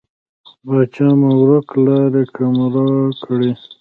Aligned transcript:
پاچا 0.65 1.07
مو 1.19 1.29
ورک 1.39 1.69
لاری، 1.83 2.23
ګمرا 2.35 2.89
کړی. 3.23 3.51